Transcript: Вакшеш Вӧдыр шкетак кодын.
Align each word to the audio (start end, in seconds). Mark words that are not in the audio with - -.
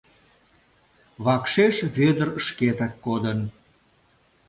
Вакшеш 1.25 1.75
Вӧдыр 1.95 2.29
шкетак 2.45 2.93
кодын. 3.05 3.39